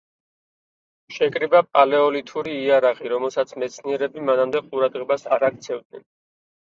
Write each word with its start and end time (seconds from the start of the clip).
შეკრიბა 1.17 1.59
პალეოლითური 1.77 2.55
იარაღი, 2.61 3.11
რომელსაც 3.13 3.53
მეცნიერები 3.65 4.25
მანამდე 4.31 4.63
ყურადღებას 4.71 5.29
არ 5.37 5.47
აქცევდნენ. 5.51 6.03